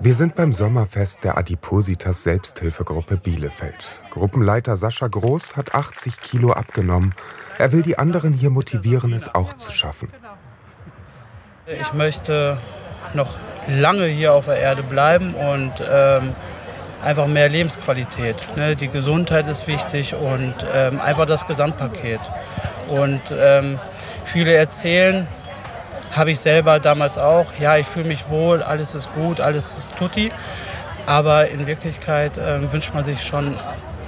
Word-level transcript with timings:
Wir 0.00 0.14
sind 0.14 0.34
beim 0.34 0.52
Sommerfest 0.52 1.24
der 1.24 1.38
Adipositas 1.38 2.22
Selbsthilfegruppe 2.24 3.16
Bielefeld. 3.16 4.02
Gruppenleiter 4.10 4.76
Sascha 4.76 5.06
Groß 5.06 5.56
hat 5.56 5.74
80 5.74 6.20
Kilo 6.20 6.52
abgenommen. 6.52 7.14
Er 7.58 7.72
will 7.72 7.82
die 7.82 7.98
anderen 7.98 8.32
hier 8.32 8.50
motivieren, 8.50 9.12
es 9.12 9.34
auch 9.34 9.54
zu 9.54 9.72
schaffen. 9.72 10.08
Ich 11.66 11.92
möchte 11.92 12.58
noch 13.14 13.36
lange 13.68 14.06
hier 14.06 14.32
auf 14.32 14.46
der 14.46 14.58
Erde 14.58 14.82
bleiben 14.82 15.34
und 15.34 15.72
ähm, 15.88 16.34
einfach 17.02 17.26
mehr 17.26 17.48
Lebensqualität. 17.48 18.36
Ne? 18.56 18.74
Die 18.76 18.88
Gesundheit 18.88 19.48
ist 19.48 19.66
wichtig 19.66 20.14
und 20.14 20.54
ähm, 20.72 21.00
einfach 21.00 21.26
das 21.26 21.46
Gesamtpaket. 21.46 22.20
Und 22.88 23.20
ähm, 23.32 23.78
viele 24.24 24.54
erzählen, 24.54 25.26
habe 26.12 26.30
ich 26.30 26.40
selber 26.40 26.78
damals 26.78 27.18
auch, 27.18 27.46
ja, 27.58 27.76
ich 27.76 27.86
fühle 27.86 28.06
mich 28.06 28.28
wohl, 28.28 28.62
alles 28.62 28.94
ist 28.94 29.12
gut, 29.14 29.40
alles 29.40 29.78
ist 29.78 29.96
tutti. 29.96 30.30
Aber 31.06 31.48
in 31.48 31.66
Wirklichkeit 31.66 32.38
äh, 32.38 32.72
wünscht 32.72 32.94
man 32.94 33.02
sich 33.02 33.22
schon 33.22 33.56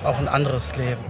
auch 0.05 0.19
ein 0.19 0.29
anderes 0.29 0.77
Leben. 0.77 1.01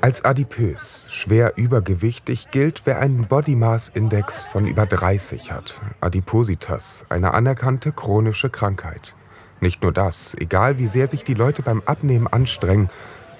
Als 0.00 0.24
adipös, 0.24 1.08
schwer 1.10 1.52
übergewichtig 1.56 2.50
gilt, 2.50 2.82
wer 2.86 3.00
einen 3.00 3.26
Body 3.26 3.54
Mass 3.54 3.90
Index 3.90 4.46
von 4.46 4.66
über 4.66 4.86
30 4.86 5.52
hat. 5.52 5.78
Adipositas, 6.00 7.04
eine 7.10 7.34
anerkannte 7.34 7.92
chronische 7.92 8.48
Krankheit. 8.48 9.14
Nicht 9.60 9.82
nur 9.82 9.92
das, 9.92 10.34
egal 10.38 10.78
wie 10.78 10.86
sehr 10.86 11.06
sich 11.06 11.22
die 11.22 11.34
Leute 11.34 11.60
beim 11.60 11.82
Abnehmen 11.84 12.28
anstrengen, 12.28 12.88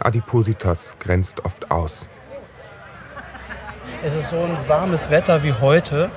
Adipositas 0.01 0.97
grenzt 1.01 1.47
oft 1.47 1.71
aus. 1.71 2.11
Es 4.05 4.15
ist 4.15 4.31
so 4.31 4.37
ein 4.37 4.57
warmes 4.69 5.11
Wetter 5.11 5.43
wie 5.43 5.55
heute. 5.55 6.11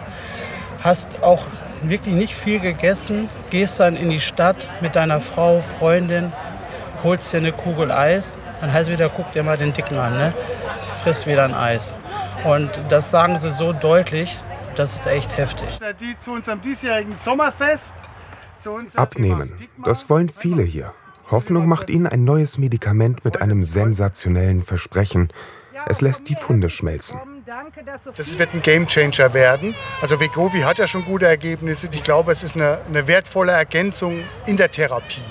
Hast 0.84 1.24
auch 1.24 1.46
wirklich 1.82 2.14
nicht 2.14 2.36
viel 2.36 2.60
gegessen, 2.60 3.30
gehst 3.50 3.80
dann 3.80 3.96
in 3.96 4.10
die 4.10 4.20
Stadt 4.20 4.70
mit 4.82 4.96
deiner 4.96 5.22
Frau, 5.22 5.62
Freundin, 5.62 6.32
holst 7.04 7.34
dir 7.34 7.38
eine 7.38 7.52
Kugel 7.52 7.92
Eis, 7.92 8.38
dann 8.62 8.72
heißt 8.72 8.90
es 8.90 8.94
wieder, 8.94 9.10
guck 9.10 9.32
dir 9.32 9.44
mal 9.44 9.58
den 9.58 9.74
Dicken 9.74 9.98
an, 9.98 10.18
ne? 10.18 10.34
frisst 11.04 11.28
wieder 11.28 11.44
ein 11.46 11.54
Eis. 11.54 11.94
Und 12.44 12.70
das 12.90 13.12
sagen 13.12 13.38
sie 13.38 13.52
so 13.52 13.74
deutlich, 13.74 14.38
das 14.76 14.96
ist 14.96 15.08
echt 15.08 15.38
heftig. 15.38 15.68
Zu 16.20 16.32
unserem 16.32 16.62
diesjährigen 16.62 17.16
Sommerfest 17.16 17.96
Abnehmen. 18.96 19.52
Das 19.84 20.10
wollen 20.10 20.30
viele 20.30 20.64
hier. 20.64 20.94
Hoffnung 21.30 21.68
macht 21.68 21.90
ihnen 21.90 22.08
ein 22.08 22.24
neues 22.24 22.58
Medikament 22.58 23.26
mit 23.26 23.42
einem 23.42 23.64
sensationellen 23.66 24.62
Versprechen. 24.62 25.30
Es 25.88 26.02
lässt 26.02 26.30
die 26.30 26.36
Funde 26.36 26.70
schmelzen. 26.70 27.20
Das 28.16 28.38
wird 28.38 28.54
ein 28.54 28.62
Gamechanger 28.62 29.34
werden. 29.34 29.76
Also 30.02 30.20
Vegovi 30.20 30.62
hat 30.62 30.78
ja 30.78 30.88
schon 30.88 31.06
gute 31.06 31.26
Ergebnisse. 31.28 31.88
Ich 31.92 32.04
glaube, 32.04 32.32
es 32.32 32.44
ist 32.44 32.56
eine, 32.56 32.80
eine 32.88 33.08
wertvolle 33.08 33.52
Ergänzung 33.52 34.24
in 34.46 34.58
der 34.58 34.72
Therapie. 34.72 35.22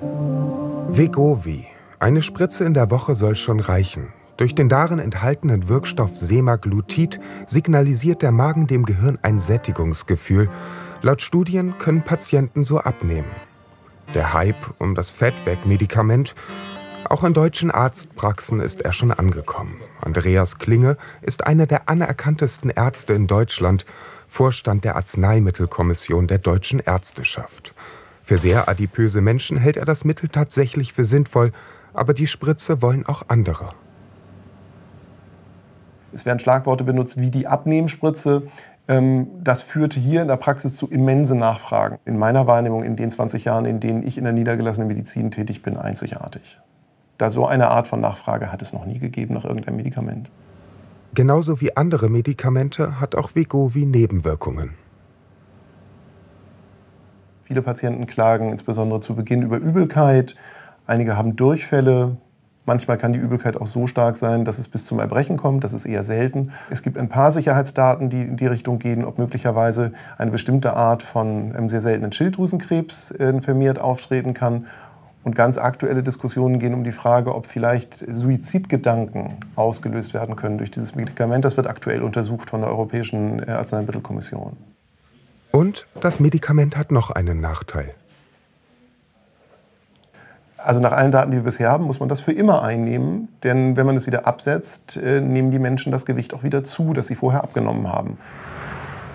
Vegovi. 0.00 1.66
Eine 1.98 2.22
Spritze 2.22 2.64
in 2.64 2.74
der 2.74 2.90
Woche 2.90 3.14
soll 3.14 3.36
schon 3.36 3.60
reichen. 3.60 4.12
Durch 4.36 4.54
den 4.54 4.68
darin 4.68 4.98
enthaltenen 4.98 5.68
Wirkstoff 5.68 6.16
Semaglutid 6.16 7.20
signalisiert 7.46 8.22
der 8.22 8.32
Magen 8.32 8.66
dem 8.66 8.84
Gehirn 8.84 9.18
ein 9.22 9.38
Sättigungsgefühl 9.38 10.48
Laut 11.04 11.20
Studien 11.20 11.78
können 11.78 12.02
Patienten 12.02 12.62
so 12.62 12.78
abnehmen. 12.78 13.30
Der 14.14 14.32
Hype 14.32 14.74
um 14.78 14.94
das 14.94 15.10
Fettweg-Medikament 15.10 16.36
auch 17.12 17.24
in 17.24 17.34
deutschen 17.34 17.70
Arztpraxen 17.70 18.60
ist 18.60 18.80
er 18.80 18.92
schon 18.92 19.12
angekommen. 19.12 19.74
Andreas 20.00 20.58
Klinge 20.58 20.96
ist 21.20 21.46
einer 21.46 21.66
der 21.66 21.90
anerkanntesten 21.90 22.70
Ärzte 22.70 23.12
in 23.12 23.26
Deutschland, 23.26 23.84
Vorstand 24.26 24.84
der 24.84 24.96
Arzneimittelkommission 24.96 26.26
der 26.26 26.38
deutschen 26.38 26.80
Ärzteschaft. 26.80 27.74
Für 28.22 28.38
sehr 28.38 28.66
adipöse 28.66 29.20
Menschen 29.20 29.58
hält 29.58 29.76
er 29.76 29.84
das 29.84 30.06
Mittel 30.06 30.30
tatsächlich 30.30 30.94
für 30.94 31.04
sinnvoll, 31.04 31.52
aber 31.92 32.14
die 32.14 32.26
Spritze 32.26 32.80
wollen 32.80 33.04
auch 33.04 33.24
andere. 33.28 33.74
Es 36.14 36.24
werden 36.24 36.38
Schlagworte 36.38 36.82
benutzt 36.82 37.20
wie 37.20 37.30
die 37.30 37.46
Abnehmspritze, 37.46 38.44
ähm, 38.88 39.28
das 39.44 39.62
führte 39.62 40.00
hier 40.00 40.22
in 40.22 40.28
der 40.28 40.36
Praxis 40.36 40.76
zu 40.76 40.88
immensen 40.88 41.38
Nachfragen. 41.38 41.98
In 42.06 42.18
meiner 42.18 42.46
Wahrnehmung 42.46 42.82
in 42.82 42.96
den 42.96 43.10
20 43.10 43.44
Jahren, 43.44 43.66
in 43.66 43.80
denen 43.80 44.02
ich 44.02 44.16
in 44.16 44.24
der 44.24 44.32
niedergelassenen 44.32 44.88
Medizin 44.88 45.30
tätig 45.30 45.62
bin, 45.62 45.76
einzigartig. 45.76 46.58
Da 47.22 47.30
so 47.30 47.46
eine 47.46 47.68
Art 47.68 47.86
von 47.86 48.00
Nachfrage 48.00 48.50
hat 48.50 48.62
es 48.62 48.72
noch 48.72 48.84
nie 48.84 48.98
gegeben 48.98 49.34
nach 49.34 49.44
irgendeinem 49.44 49.76
Medikament. 49.76 50.28
Genauso 51.14 51.60
wie 51.60 51.76
andere 51.76 52.08
Medikamente 52.08 52.98
hat 52.98 53.14
auch 53.14 53.36
Wegovi 53.36 53.86
Nebenwirkungen. 53.86 54.70
Viele 57.44 57.62
Patienten 57.62 58.08
klagen 58.08 58.50
insbesondere 58.50 58.98
zu 58.98 59.14
Beginn 59.14 59.42
über 59.42 59.58
Übelkeit. 59.58 60.34
Einige 60.84 61.16
haben 61.16 61.36
Durchfälle, 61.36 62.16
Manchmal 62.64 62.96
kann 62.96 63.12
die 63.12 63.18
Übelkeit 63.18 63.60
auch 63.60 63.66
so 63.66 63.88
stark 63.88 64.16
sein, 64.16 64.44
dass 64.44 64.60
es 64.60 64.68
bis 64.68 64.86
zum 64.86 65.00
Erbrechen 65.00 65.36
kommt. 65.36 65.64
Das 65.64 65.72
ist 65.72 65.84
eher 65.84 66.04
selten. 66.04 66.52
Es 66.70 66.82
gibt 66.82 66.96
ein 66.96 67.08
paar 67.08 67.32
Sicherheitsdaten, 67.32 68.08
die 68.08 68.22
in 68.22 68.36
die 68.36 68.46
Richtung 68.46 68.78
gehen, 68.78 69.04
ob 69.04 69.18
möglicherweise 69.18 69.92
eine 70.16 70.30
bestimmte 70.30 70.74
Art 70.74 71.02
von 71.02 71.52
einem 71.56 71.68
sehr 71.68 71.82
seltenen 71.82 72.12
Schilddrüsenkrebs 72.12 73.10
äh, 73.12 73.40
vermehrt 73.40 73.80
auftreten 73.80 74.32
kann. 74.32 74.66
Und 75.24 75.36
ganz 75.36 75.56
aktuelle 75.56 76.02
Diskussionen 76.02 76.58
gehen 76.58 76.74
um 76.74 76.82
die 76.82 76.92
Frage, 76.92 77.34
ob 77.34 77.46
vielleicht 77.46 77.94
Suizidgedanken 77.94 79.36
ausgelöst 79.54 80.14
werden 80.14 80.34
können 80.34 80.58
durch 80.58 80.70
dieses 80.70 80.96
Medikament. 80.96 81.44
Das 81.44 81.56
wird 81.56 81.68
aktuell 81.68 82.02
untersucht 82.02 82.50
von 82.50 82.62
der 82.62 82.70
Europäischen 82.70 83.48
Arzneimittelkommission. 83.48 84.56
Und 85.52 85.86
das 86.00 86.18
Medikament 86.18 86.76
hat 86.76 86.90
noch 86.90 87.10
einen 87.10 87.40
Nachteil. 87.40 87.94
Also 90.56 90.80
nach 90.80 90.92
allen 90.92 91.12
Daten, 91.12 91.30
die 91.30 91.38
wir 91.38 91.44
bisher 91.44 91.70
haben, 91.70 91.84
muss 91.84 92.00
man 92.00 92.08
das 92.08 92.20
für 92.20 92.32
immer 92.32 92.62
einnehmen. 92.62 93.28
Denn 93.42 93.76
wenn 93.76 93.86
man 93.86 93.96
es 93.96 94.06
wieder 94.06 94.26
absetzt, 94.26 94.96
äh, 94.96 95.20
nehmen 95.20 95.50
die 95.50 95.58
Menschen 95.58 95.92
das 95.92 96.06
Gewicht 96.06 96.34
auch 96.34 96.42
wieder 96.42 96.64
zu, 96.64 96.92
das 96.92 97.08
sie 97.08 97.16
vorher 97.16 97.42
abgenommen 97.42 97.88
haben. 97.88 98.16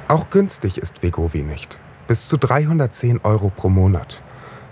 Auch 0.08 0.30
günstig 0.30 0.78
ist 0.78 1.04
Vegovi 1.04 1.44
nicht. 1.44 1.80
Bis 2.08 2.28
zu 2.28 2.38
310 2.38 3.22
Euro 3.24 3.52
pro 3.54 3.70
Monat. 3.70 4.22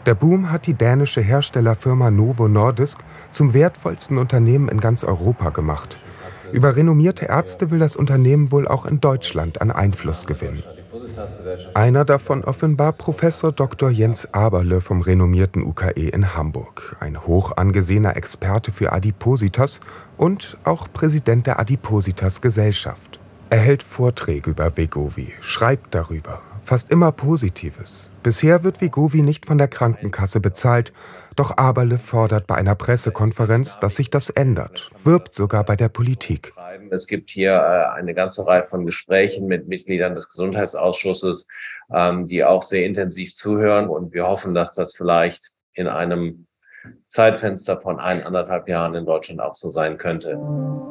Der 0.06 0.14
Boom 0.14 0.52
hat 0.52 0.68
die 0.68 0.76
dänische 0.76 1.22
Herstellerfirma 1.22 2.12
Novo 2.12 2.48
Nordisk 2.48 3.00
zum 3.32 3.56
wertvollsten 3.56 4.20
Unternehmen 4.20 4.70
in 4.70 4.80
ganz 4.80 5.04
Europa 5.04 5.50
gemacht. 5.50 5.98
Über 6.52 6.76
renommierte 6.76 7.26
Ärzte 7.26 7.72
will 7.72 7.80
das 7.80 7.96
Unternehmen 7.96 8.52
wohl 8.52 8.68
auch 8.68 8.86
in 8.86 9.02
Deutschland 9.02 9.62
an 9.62 9.72
Einfluss 9.72 10.28
gewinnen. 10.28 10.62
Einer 11.74 12.06
davon 12.06 12.44
offenbar 12.44 12.94
Professor 12.94 13.52
Dr. 13.52 13.90
Jens 13.90 14.32
Aberle 14.34 14.80
vom 14.80 15.02
renommierten 15.02 15.64
UKE 15.64 16.10
in 16.10 16.36
Hamburg, 16.36 16.96
ein 17.00 17.26
hoch 17.26 17.58
angesehener 17.58 18.16
Experte 18.16 18.72
für 18.72 18.94
Adipositas 18.94 19.80
und 20.18 20.58
auch 20.66 20.88
Präsident 20.94 21.48
der 21.48 21.60
Adipositas 21.60 22.42
Gesellschaft. 22.42 23.20
Er 23.50 23.60
hält 23.60 23.84
Vorträge 23.84 24.52
über 24.52 24.76
Vegovi, 24.78 25.34
schreibt 25.42 25.96
darüber, 25.96 26.42
fast 26.66 26.92
immer 26.92 27.12
Positives. 27.12 28.12
Bisher 28.24 28.64
wird 28.64 28.82
Vegovi 28.82 29.22
nicht 29.22 29.46
von 29.46 29.58
der 29.58 29.68
Krankenkasse 29.68 30.40
bezahlt, 30.40 30.92
doch 31.36 31.58
Aberle 31.58 31.98
fordert 31.98 32.48
bei 32.48 32.56
einer 32.56 32.76
Pressekonferenz, 32.76 33.80
dass 33.80 33.96
sich 33.96 34.10
das 34.10 34.30
ändert, 34.30 34.90
wirbt 35.04 35.34
sogar 35.34 35.64
bei 35.64 35.76
der 35.76 35.90
Politik. 35.90 36.54
Es 36.90 37.08
gibt 37.08 37.30
hier 37.30 37.54
äh, 37.54 37.98
eine 37.98 38.14
ganze 38.14 38.46
Reihe 38.46 38.64
von 38.64 38.86
Gesprächen 38.86 39.48
mit 39.48 39.68
Mitgliedern 39.68 40.16
des 40.16 40.30
Gesundheitsausschusses, 40.30 41.48
ähm, 41.94 42.26
die 42.26 42.44
auch 42.44 42.64
sehr 42.64 42.86
intensiv 42.86 43.34
zuhören. 43.34 43.88
Und 43.88 44.14
wir 44.14 44.26
hoffen, 44.26 44.54
dass 44.54 44.74
das 44.74 44.96
vielleicht 44.96 45.52
in 45.74 45.88
einem 45.88 46.48
Zeitfenster 47.08 47.80
von 47.80 48.00
ein, 48.00 48.24
anderthalb 48.24 48.68
Jahren 48.68 48.96
in 48.96 49.06
Deutschland 49.06 49.42
auch 49.42 49.56
so 49.56 49.70
sein 49.70 49.98
könnte. 49.98 50.40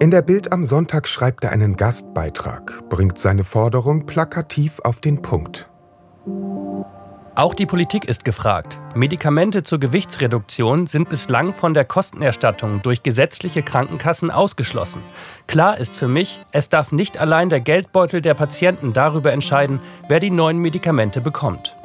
In 0.00 0.10
der 0.10 0.22
Bild 0.22 0.53
am 0.53 0.65
Sonntag 0.65 1.09
schreibt 1.09 1.44
er 1.44 1.50
einen 1.50 1.77
Gastbeitrag, 1.77 2.88
bringt 2.88 3.19
seine 3.19 3.44
Forderung 3.44 4.06
plakativ 4.06 4.81
auf 4.81 5.00
den 5.00 5.22
Punkt. 5.22 5.69
Auch 7.37 7.55
die 7.55 7.66
Politik 7.66 8.05
ist 8.05 8.25
gefragt. 8.25 8.79
Medikamente 8.94 9.64
zur 9.64 9.81
Gewichtsreduktion 9.81 10.87
sind 10.87 11.08
bislang 11.08 11.52
von 11.52 11.75
der 11.75 11.85
Kostenerstattung 11.85 12.81
durch 12.82 13.02
gesetzliche 13.02 13.64
Krankenkassen 13.64 14.31
ausgeschlossen. 14.31 15.02
Klar 15.49 15.79
ist 15.79 15.97
für 15.97 16.06
mich, 16.06 16.38
es 16.52 16.69
darf 16.69 16.93
nicht 16.93 17.19
allein 17.19 17.49
der 17.49 17.61
Geldbeutel 17.61 18.20
der 18.20 18.35
Patienten 18.35 18.93
darüber 18.93 19.32
entscheiden, 19.32 19.81
wer 20.08 20.20
die 20.20 20.31
neuen 20.31 20.58
Medikamente 20.58 21.20
bekommt. 21.20 21.76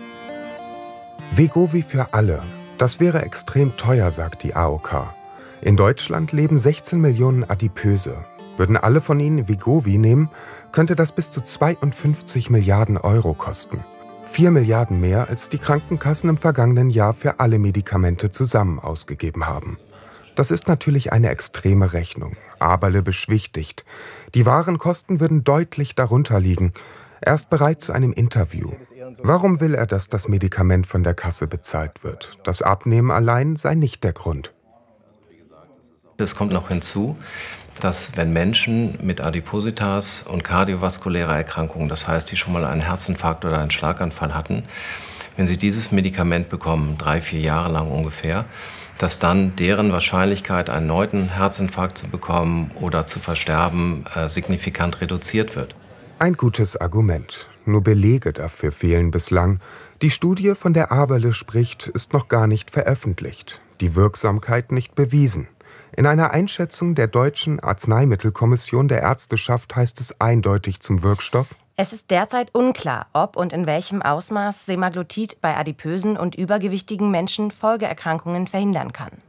Vegovi 1.31 1.81
für 1.81 2.13
alle. 2.13 2.43
Das 2.79 3.01
wäre 3.01 3.23
extrem 3.23 3.75
teuer, 3.75 4.09
sagt 4.09 4.43
die 4.43 4.55
AOK. 4.55 5.13
In 5.61 5.75
Deutschland 5.75 6.31
leben 6.31 6.57
16 6.57 7.01
Millionen 7.01 7.43
Adipöse. 7.43 8.23
Würden 8.55 8.77
alle 8.77 9.01
von 9.01 9.19
ihnen 9.19 9.49
Vegovi 9.49 9.97
nehmen, 9.97 10.29
könnte 10.71 10.95
das 10.95 11.11
bis 11.11 11.29
zu 11.29 11.41
52 11.41 12.49
Milliarden 12.49 12.97
Euro 12.97 13.33
kosten. 13.33 13.83
4 14.23 14.51
Milliarden 14.51 15.01
mehr, 15.01 15.27
als 15.27 15.49
die 15.49 15.57
Krankenkassen 15.57 16.29
im 16.29 16.37
vergangenen 16.37 16.89
Jahr 16.89 17.13
für 17.13 17.41
alle 17.41 17.59
Medikamente 17.59 18.31
zusammen 18.31 18.79
ausgegeben 18.79 19.45
haben. 19.45 19.77
Das 20.35 20.49
ist 20.49 20.69
natürlich 20.69 21.11
eine 21.11 21.31
extreme 21.31 21.91
Rechnung. 21.91 22.37
Aberle 22.59 23.01
beschwichtigt. 23.01 23.83
Die 24.35 24.45
wahren 24.45 24.77
Kosten 24.77 25.19
würden 25.19 25.43
deutlich 25.43 25.95
darunter 25.95 26.39
liegen. 26.39 26.71
Er 27.21 27.35
ist 27.35 27.49
bereit 27.49 27.81
zu 27.81 27.91
einem 27.91 28.13
Interview. 28.13 28.71
Warum 29.21 29.59
will 29.59 29.75
er, 29.75 29.85
dass 29.85 30.07
das 30.07 30.27
Medikament 30.27 30.87
von 30.87 31.03
der 31.03 31.13
Kasse 31.13 31.47
bezahlt 31.47 32.03
wird? 32.03 32.39
Das 32.43 32.61
Abnehmen 32.61 33.11
allein 33.11 33.55
sei 33.55 33.75
nicht 33.75 34.03
der 34.03 34.13
Grund. 34.13 34.53
Es 36.17 36.35
kommt 36.35 36.51
noch 36.51 36.67
hinzu, 36.67 37.17
dass 37.79 38.15
wenn 38.15 38.33
Menschen 38.33 38.97
mit 39.01 39.21
Adipositas 39.21 40.23
und 40.23 40.43
kardiovaskulärer 40.43 41.35
Erkrankungen, 41.35 41.87
das 41.87 42.07
heißt, 42.07 42.29
die 42.31 42.35
schon 42.35 42.53
mal 42.53 42.65
einen 42.65 42.81
Herzinfarkt 42.81 43.45
oder 43.45 43.59
einen 43.59 43.71
Schlaganfall 43.71 44.33
hatten, 44.35 44.63
wenn 45.37 45.47
sie 45.47 45.57
dieses 45.57 45.91
Medikament 45.91 46.49
bekommen, 46.49 46.97
drei, 46.97 47.21
vier 47.21 47.39
Jahre 47.39 47.71
lang 47.71 47.89
ungefähr, 47.89 48.45
dass 48.97 49.17
dann 49.19 49.55
deren 49.55 49.93
Wahrscheinlichkeit, 49.93 50.69
einen 50.69 50.87
neuen 50.87 51.29
Herzinfarkt 51.29 51.97
zu 51.97 52.09
bekommen 52.09 52.71
oder 52.75 53.05
zu 53.05 53.21
versterben, 53.21 54.03
äh, 54.13 54.27
signifikant 54.27 54.99
reduziert 54.99 55.55
wird. 55.55 55.75
Ein 56.21 56.33
gutes 56.33 56.75
Argument. 56.75 57.47
Nur 57.63 57.81
Belege 57.81 58.33
dafür 58.33 58.73
fehlen 58.73 59.09
bislang. 59.09 59.59
Die 60.01 60.09
Studie, 60.09 60.53
von 60.53 60.73
der 60.73 60.91
Aberle 60.91 61.31
spricht, 61.31 61.87
ist 61.87 62.11
noch 62.11 62.27
gar 62.27 62.45
nicht 62.45 62.71
veröffentlicht. 62.71 63.61
Die 63.79 63.95
Wirksamkeit 63.95 64.73
nicht 64.73 64.95
bewiesen. 64.95 65.47
In 65.95 66.05
einer 66.05 66.31
Einschätzung 66.31 66.93
der 66.93 67.07
Deutschen 67.07 67.61
Arzneimittelkommission 67.61 68.89
der 68.89 69.01
Ärzteschaft 69.01 69.77
heißt 69.77 70.01
es 70.01 70.19
eindeutig 70.19 70.81
zum 70.81 71.03
Wirkstoff. 71.03 71.55
Es 71.77 71.93
ist 71.93 72.11
derzeit 72.11 72.53
unklar, 72.53 73.07
ob 73.13 73.37
und 73.37 73.53
in 73.53 73.65
welchem 73.65 74.01
Ausmaß 74.01 74.65
Semaglutid 74.65 75.39
bei 75.39 75.55
adipösen 75.55 76.17
und 76.17 76.35
übergewichtigen 76.35 77.11
Menschen 77.11 77.49
Folgeerkrankungen 77.49 78.45
verhindern 78.45 78.91
kann. 78.91 79.21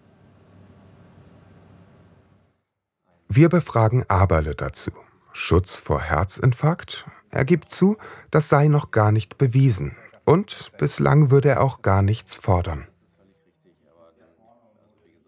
Wir 3.28 3.48
befragen 3.48 4.04
Aberle 4.08 4.56
dazu. 4.56 4.90
Schutz 5.32 5.80
vor 5.80 6.02
Herzinfarkt? 6.02 7.06
Er 7.30 7.44
gibt 7.44 7.68
zu, 7.68 7.96
das 8.30 8.48
sei 8.48 8.68
noch 8.68 8.90
gar 8.90 9.12
nicht 9.12 9.38
bewiesen. 9.38 9.96
Und 10.24 10.72
bislang 10.78 11.30
würde 11.30 11.50
er 11.50 11.62
auch 11.62 11.82
gar 11.82 12.02
nichts 12.02 12.36
fordern. 12.36 12.86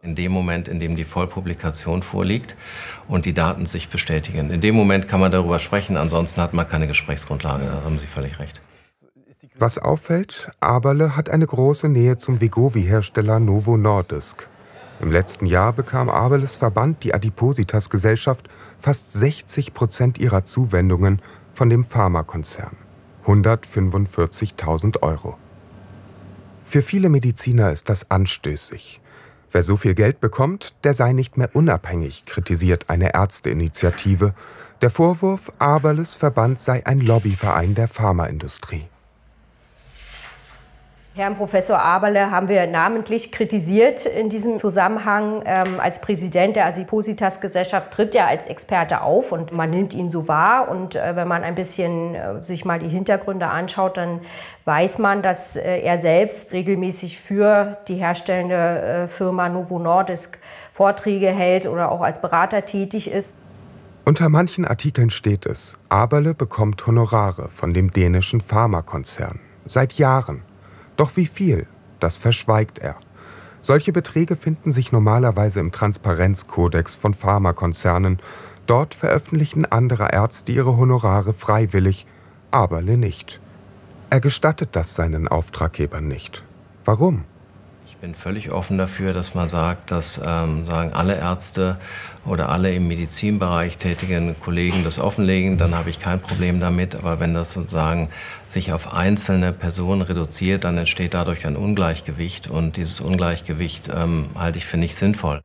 In 0.02 0.16
dem 0.16 0.32
Moment, 0.32 0.66
in 0.66 0.80
dem 0.80 0.96
die 0.96 1.04
Vollpublikation 1.04 2.02
vorliegt 2.02 2.56
und 3.06 3.24
die 3.24 3.34
Daten 3.34 3.66
sich 3.66 3.88
bestätigen. 3.88 4.50
In 4.50 4.60
dem 4.60 4.74
Moment 4.74 5.06
kann 5.06 5.20
man 5.20 5.30
darüber 5.30 5.60
sprechen, 5.60 5.96
ansonsten 5.96 6.40
hat 6.40 6.54
man 6.54 6.68
keine 6.68 6.88
Gesprächsgrundlage. 6.88 7.66
Da 7.66 7.84
haben 7.84 8.00
Sie 8.00 8.06
völlig 8.06 8.40
recht. 8.40 8.60
Was 9.56 9.78
auffällt, 9.78 10.50
Aberle 10.60 11.16
hat 11.16 11.30
eine 11.30 11.46
große 11.46 11.88
Nähe 11.88 12.16
zum 12.16 12.40
Vegovi-Hersteller 12.40 13.38
Novo 13.38 13.76
Nordisk. 13.76 14.48
Im 15.02 15.10
letzten 15.10 15.46
Jahr 15.46 15.72
bekam 15.72 16.08
Aberles 16.08 16.54
Verband, 16.54 17.02
die 17.02 17.12
Adipositas-Gesellschaft, 17.12 18.48
fast 18.78 19.12
60 19.14 19.74
Prozent 19.74 20.18
ihrer 20.18 20.44
Zuwendungen 20.44 21.20
von 21.52 21.68
dem 21.68 21.84
Pharmakonzern. 21.84 22.76
145.000 23.26 25.02
Euro. 25.02 25.36
Für 26.62 26.82
viele 26.82 27.08
Mediziner 27.08 27.72
ist 27.72 27.88
das 27.88 28.12
anstößig. 28.12 29.00
Wer 29.50 29.64
so 29.64 29.76
viel 29.76 29.94
Geld 29.94 30.20
bekommt, 30.20 30.72
der 30.84 30.94
sei 30.94 31.12
nicht 31.12 31.36
mehr 31.36 31.50
unabhängig, 31.52 32.24
kritisiert 32.24 32.88
eine 32.88 33.12
Ärzteinitiative. 33.12 34.34
Der 34.82 34.90
Vorwurf, 34.90 35.52
Aberles 35.58 36.14
Verband 36.14 36.60
sei 36.60 36.86
ein 36.86 37.00
Lobbyverein 37.00 37.74
der 37.74 37.88
Pharmaindustrie. 37.88 38.86
Herrn 41.14 41.36
Professor 41.36 41.78
Aberle 41.78 42.30
haben 42.30 42.48
wir 42.48 42.66
namentlich 42.66 43.32
kritisiert 43.32 44.06
in 44.06 44.30
diesem 44.30 44.56
Zusammenhang. 44.56 45.42
Ähm, 45.44 45.78
als 45.78 46.00
Präsident 46.00 46.56
der 46.56 46.64
Asipositas-Gesellschaft 46.64 47.90
tritt 47.90 48.14
er 48.14 48.28
als 48.28 48.46
Experte 48.46 49.02
auf 49.02 49.30
und 49.30 49.52
man 49.52 49.68
nimmt 49.68 49.92
ihn 49.92 50.08
so 50.08 50.26
wahr. 50.26 50.70
Und 50.70 50.96
äh, 50.96 51.14
wenn 51.14 51.28
man 51.28 51.42
ein 51.42 51.54
bisschen 51.54 52.14
äh, 52.14 52.42
sich 52.42 52.64
mal 52.64 52.78
die 52.78 52.88
Hintergründe 52.88 53.48
anschaut, 53.48 53.98
dann 53.98 54.20
weiß 54.64 54.96
man, 55.00 55.20
dass 55.20 55.56
äh, 55.56 55.80
er 55.82 55.98
selbst 55.98 56.54
regelmäßig 56.54 57.20
für 57.20 57.76
die 57.88 57.96
herstellende 57.96 58.54
äh, 58.54 59.06
Firma 59.06 59.50
Novo 59.50 59.78
Nordisk 59.78 60.38
Vorträge 60.72 61.28
hält 61.28 61.66
oder 61.66 61.92
auch 61.92 62.00
als 62.00 62.22
Berater 62.22 62.64
tätig 62.64 63.10
ist. 63.10 63.36
Unter 64.06 64.30
manchen 64.30 64.64
Artikeln 64.64 65.10
steht 65.10 65.44
es, 65.44 65.76
Aberle 65.90 66.32
bekommt 66.32 66.86
Honorare 66.86 67.50
von 67.50 67.74
dem 67.74 67.90
dänischen 67.90 68.40
Pharmakonzern. 68.40 69.40
Seit 69.66 69.92
Jahren. 69.92 70.42
Doch 70.96 71.16
wie 71.16 71.26
viel, 71.26 71.66
das 72.00 72.18
verschweigt 72.18 72.78
er. 72.78 72.96
Solche 73.60 73.92
Beträge 73.92 74.36
finden 74.36 74.72
sich 74.72 74.90
normalerweise 74.90 75.60
im 75.60 75.70
Transparenzkodex 75.70 76.96
von 76.96 77.14
Pharmakonzernen. 77.14 78.18
Dort 78.66 78.94
veröffentlichen 78.94 79.64
andere 79.70 80.12
Ärzte 80.12 80.52
ihre 80.52 80.76
Honorare 80.76 81.32
freiwillig, 81.32 82.06
Aberle 82.50 82.96
nicht. 82.96 83.40
Er 84.10 84.20
gestattet 84.20 84.70
das 84.72 84.94
seinen 84.94 85.28
Auftraggebern 85.28 86.06
nicht. 86.08 86.44
Warum? 86.84 87.24
Ich 88.02 88.04
bin 88.04 88.16
völlig 88.16 88.50
offen 88.50 88.78
dafür, 88.78 89.12
dass 89.12 89.36
man 89.36 89.48
sagt, 89.48 89.92
dass 89.92 90.20
ähm, 90.26 90.64
sagen 90.64 90.92
alle 90.92 91.14
Ärzte 91.14 91.76
oder 92.26 92.48
alle 92.48 92.74
im 92.74 92.88
Medizinbereich 92.88 93.78
tätigen 93.78 94.34
Kollegen 94.40 94.82
das 94.82 94.98
offenlegen, 94.98 95.56
dann 95.56 95.76
habe 95.76 95.88
ich 95.88 96.00
kein 96.00 96.20
Problem 96.20 96.58
damit. 96.58 96.96
Aber 96.96 97.20
wenn 97.20 97.32
das 97.32 97.52
sozusagen 97.52 98.08
sich 98.48 98.72
auf 98.72 98.92
einzelne 98.92 99.52
Personen 99.52 100.02
reduziert, 100.02 100.64
dann 100.64 100.78
entsteht 100.78 101.14
dadurch 101.14 101.46
ein 101.46 101.54
Ungleichgewicht 101.54 102.50
und 102.50 102.76
dieses 102.76 103.00
Ungleichgewicht 103.00 103.88
ähm, 103.94 104.26
halte 104.36 104.58
ich 104.58 104.66
für 104.66 104.78
nicht 104.78 104.96
sinnvoll. 104.96 105.40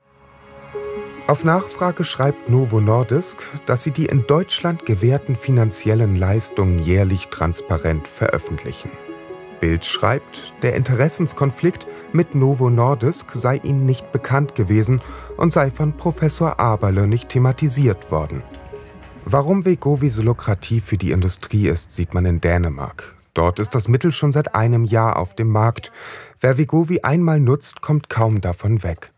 Auf 1.27 1.43
Nachfrage 1.43 2.03
schreibt 2.03 2.49
Novo 2.49 2.81
Nordisk, 2.81 3.37
dass 3.67 3.83
sie 3.83 3.91
die 3.91 4.07
in 4.07 4.25
Deutschland 4.25 4.83
gewährten 4.83 5.35
finanziellen 5.35 6.15
Leistungen 6.15 6.79
jährlich 6.79 7.27
transparent 7.27 8.07
veröffentlichen. 8.07 8.89
Bild 9.59 9.85
schreibt, 9.85 10.53
der 10.61 10.75
Interessenskonflikt 10.75 11.87
mit 12.13 12.35
Novo 12.35 12.69
Nordisk 12.69 13.31
sei 13.33 13.57
ihnen 13.57 13.85
nicht 13.85 14.11
bekannt 14.11 14.55
gewesen 14.55 15.01
und 15.37 15.51
sei 15.51 15.71
von 15.71 15.97
Professor 15.97 16.59
Aberle 16.59 17.07
nicht 17.07 17.29
thematisiert 17.29 18.11
worden. 18.11 18.43
Warum 19.25 19.65
Vegovi 19.65 20.09
so 20.09 20.21
lukrativ 20.21 20.85
für 20.85 20.97
die 20.97 21.11
Industrie 21.11 21.67
ist, 21.67 21.93
sieht 21.93 22.13
man 22.13 22.25
in 22.25 22.39
Dänemark. 22.39 23.15
Dort 23.33 23.59
ist 23.59 23.75
das 23.75 23.87
Mittel 23.87 24.11
schon 24.11 24.31
seit 24.31 24.55
einem 24.55 24.83
Jahr 24.83 25.17
auf 25.17 25.35
dem 25.35 25.49
Markt. 25.49 25.91
Wer 26.39 26.57
Vegovi 26.57 27.01
einmal 27.01 27.39
nutzt, 27.39 27.81
kommt 27.81 28.09
kaum 28.09 28.41
davon 28.41 28.83
weg. 28.83 29.11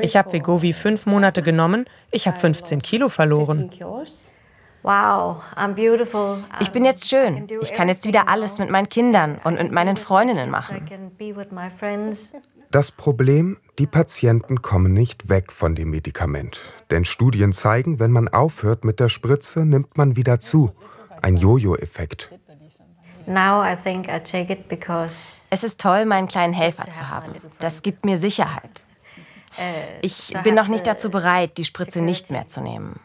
Ich 0.00 0.16
habe 0.16 0.32
Vegovi 0.32 0.72
fünf 0.72 1.06
Monate 1.06 1.42
genommen. 1.42 1.84
Ich 2.10 2.26
habe 2.26 2.40
15 2.40 2.80
Kilo 2.80 3.08
verloren. 3.08 3.70
Wow, 4.82 5.42
I'm 5.54 5.74
beautiful. 5.74 6.42
Ich 6.60 6.70
bin 6.72 6.84
jetzt 6.84 7.08
schön. 7.08 7.46
Ich 7.60 7.72
kann 7.72 7.88
jetzt 7.88 8.06
wieder 8.06 8.28
alles 8.28 8.58
mit 8.58 8.68
meinen 8.68 8.88
Kindern 8.88 9.38
und 9.44 9.54
mit 9.54 9.72
meinen 9.72 9.96
Freundinnen 9.96 10.50
machen. 10.50 10.88
Das 12.70 12.90
Problem, 12.90 13.58
die 13.78 13.86
Patienten 13.86 14.62
kommen 14.62 14.92
nicht 14.92 15.28
weg 15.28 15.52
von 15.52 15.74
dem 15.74 15.90
Medikament. 15.90 16.62
Denn 16.90 17.04
Studien 17.04 17.52
zeigen, 17.52 18.00
wenn 18.00 18.10
man 18.10 18.28
aufhört 18.28 18.84
mit 18.84 18.98
der 18.98 19.08
Spritze, 19.08 19.64
nimmt 19.66 19.96
man 19.96 20.16
wieder 20.16 20.40
zu. 20.40 20.72
Ein 21.20 21.36
Jojo-Effekt. 21.36 22.32
Es 25.50 25.64
ist 25.64 25.80
toll, 25.80 26.06
meinen 26.06 26.28
kleinen 26.28 26.54
Helfer 26.54 26.90
zu 26.90 27.08
haben. 27.08 27.34
Das 27.60 27.82
gibt 27.82 28.04
mir 28.04 28.18
Sicherheit. 28.18 28.86
Ich 30.00 30.34
bin 30.42 30.54
noch 30.54 30.68
nicht 30.68 30.86
dazu 30.86 31.10
bereit, 31.10 31.58
die 31.58 31.64
Spritze 31.64 32.00
nicht 32.00 32.30
mehr 32.30 32.48
zu 32.48 32.62
nehmen. 32.62 32.98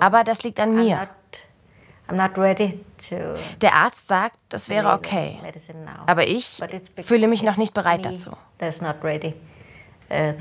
Aber 0.00 0.24
das 0.24 0.42
liegt 0.42 0.60
an 0.60 0.74
mir. 0.74 1.08
Der 3.60 3.74
Arzt 3.74 4.08
sagt, 4.08 4.36
das 4.48 4.68
wäre 4.68 4.92
okay. 4.92 5.38
Aber 6.06 6.26
ich 6.26 6.60
fühle 7.02 7.28
mich 7.28 7.42
noch 7.42 7.56
nicht 7.56 7.72
bereit 7.74 8.04
dazu. 8.04 8.32
Uh, 10.10 10.32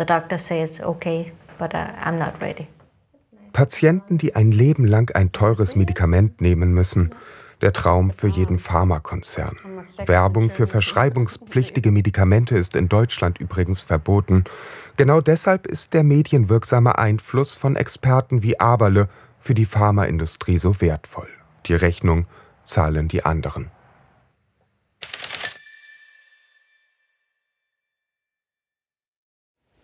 Patienten, 3.53 4.17
die 4.17 4.35
ein 4.35 4.51
Leben 4.51 4.85
lang 4.85 5.15
ein 5.15 5.31
teures 5.31 5.75
Medikament 5.75 6.41
nehmen 6.41 6.73
müssen, 6.73 7.15
der 7.61 7.73
Traum 7.73 8.11
für 8.11 8.27
jeden 8.27 8.59
Pharmakonzern. 8.59 9.57
Werbung 10.05 10.49
für 10.49 10.67
verschreibungspflichtige 10.67 11.91
Medikamente 11.91 12.57
ist 12.57 12.75
in 12.75 12.89
Deutschland 12.89 13.39
übrigens 13.39 13.81
verboten. 13.81 14.43
Genau 14.97 15.21
deshalb 15.21 15.67
ist 15.67 15.93
der 15.93 16.03
medienwirksame 16.03 16.97
Einfluss 16.97 17.55
von 17.55 17.75
Experten 17.75 18.43
wie 18.43 18.59
Aberle 18.59 19.07
für 19.39 19.53
die 19.53 19.65
Pharmaindustrie 19.65 20.57
so 20.57 20.81
wertvoll. 20.81 21.29
Die 21.65 21.75
Rechnung 21.75 22.25
zahlen 22.63 23.07
die 23.07 23.25
anderen. 23.25 23.71